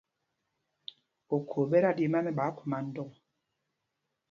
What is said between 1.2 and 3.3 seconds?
Okhô ɓɛ da ɗi ɓa nɛ ɓáákguma ndɔŋ.